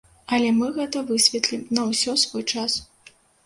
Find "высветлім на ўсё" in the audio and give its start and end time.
1.11-2.19